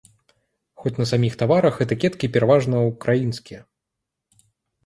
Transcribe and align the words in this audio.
Хоць 0.85 0.93
на 1.01 1.05
саміх 1.11 1.33
таварах 1.41 1.75
этыкеткі 1.87 2.31
пераважна 2.39 2.75
ўкраінскія. 2.89 3.61